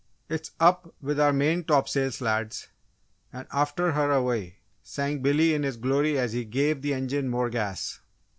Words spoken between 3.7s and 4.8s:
her away,"